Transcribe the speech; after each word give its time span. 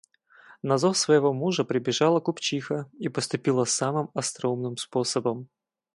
На 0.63 0.77
зов 0.79 0.97
своего 0.97 1.31
мужа, 1.31 1.63
прибежала 1.63 2.19
купчиха 2.19 2.89
и 2.97 3.07
поступила 3.07 3.65
самым 3.65 4.09
остроумным 4.15 4.77
способом. 4.77 5.47